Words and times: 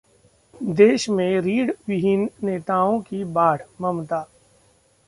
देश 0.61 1.07
में 1.09 1.41
रीढ़ 1.41 1.71
विहीन 1.87 2.27
नेताओं 2.43 2.99
की 3.01 3.23
बाढ़: 3.33 3.61
ममता 3.81 4.25